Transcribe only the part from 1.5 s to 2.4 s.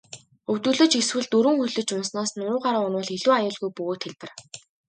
хөллөж унаснаас